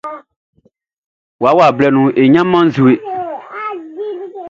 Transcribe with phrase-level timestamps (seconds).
[1.43, 2.93] Wawa blɛ nunʼn, e ɲanman nʼzue.